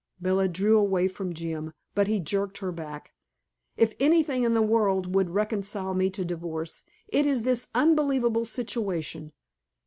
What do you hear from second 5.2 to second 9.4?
reconcile me to divorce, it is this unbelievable situation.